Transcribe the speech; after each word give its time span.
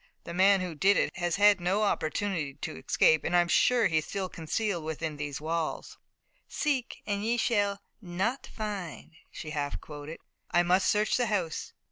The 0.23 0.33
man 0.33 0.61
who 0.61 0.73
did 0.73 0.97
it 0.97 1.15
has 1.17 1.35
had 1.35 1.61
no 1.61 1.83
opportunity 1.83 2.55
to 2.55 2.75
escape, 2.75 3.23
and 3.23 3.35
I'm 3.35 3.47
sure 3.47 3.83
that 3.83 3.91
he's 3.91 4.07
still 4.07 4.29
concealed 4.29 4.83
within 4.83 5.17
these 5.17 5.39
walls." 5.39 5.99
"Seek 6.47 7.03
and 7.05 7.23
ye 7.23 7.37
shall 7.37 7.83
not 8.01 8.47
find," 8.47 9.11
she 9.29 9.51
half 9.51 9.79
quoted. 9.79 10.19
"I 10.49 10.63
must 10.63 10.89
search 10.89 11.17
the 11.17 11.27
house." 11.27 11.73